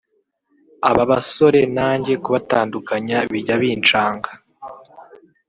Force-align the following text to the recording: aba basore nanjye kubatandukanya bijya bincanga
aba 0.89 1.03
basore 1.11 1.61
nanjye 1.77 2.13
kubatandukanya 2.23 3.17
bijya 3.31 3.55
bincanga 3.61 4.29